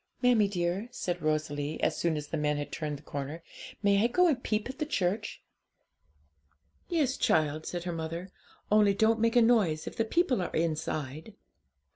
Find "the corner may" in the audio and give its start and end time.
2.97-4.03